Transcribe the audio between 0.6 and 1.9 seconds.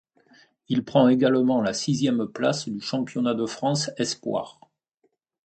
Il prend également la